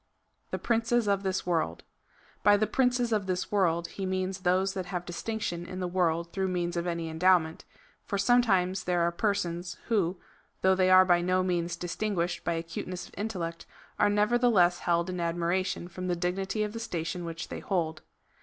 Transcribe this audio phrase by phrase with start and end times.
[0.49, 1.83] The princes of this world.
[2.41, 6.33] By the princes of this world he means those that have distinction in the world
[6.33, 7.65] through means of any endowment,
[8.07, 10.19] for sometimes there are persons, who,
[10.63, 13.67] though they are by no means distinguished by acute ness of intellect,
[13.99, 18.01] are nevertheless held in admiration from the dignity of the station which they hold.